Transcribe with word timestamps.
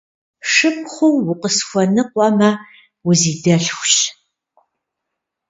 Шыпхъуу 0.51 1.17
укъысхуэныкъуэмэ, 1.31 2.49
узидэлъхущ. 3.07 3.93